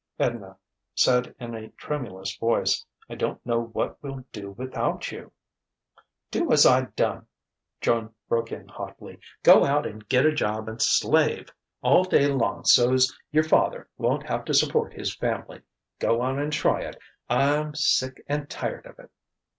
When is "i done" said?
6.65-7.27